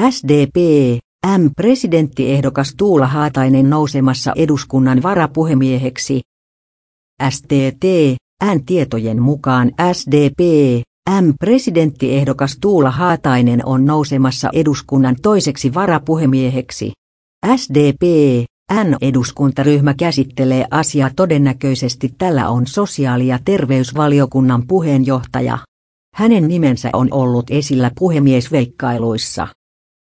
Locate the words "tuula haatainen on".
12.60-13.84